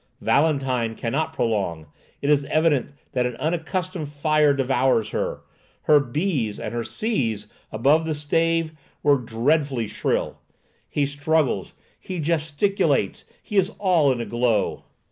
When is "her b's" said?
5.83-6.59